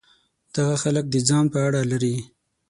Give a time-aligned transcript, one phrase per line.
[0.55, 2.15] دغه خلک د ځان په اړه لري.